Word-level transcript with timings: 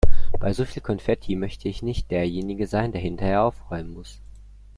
Bei 0.39 0.51
so 0.51 0.65
viel 0.65 0.81
Konfetti 0.81 1.35
möchte 1.35 1.69
ich 1.69 1.83
nicht 1.83 2.09
derjenige 2.09 2.65
sein, 2.65 2.91
der 2.91 3.01
hinterher 3.01 3.43
aufräumen 3.43 3.93
muss. 3.93 4.19